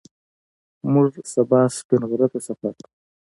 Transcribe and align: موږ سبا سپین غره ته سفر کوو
موږ 0.93 1.11
سبا 1.33 1.61
سپین 1.77 2.01
غره 2.09 2.27
ته 2.31 2.39
سفر 2.47 2.71
کوو 2.81 2.91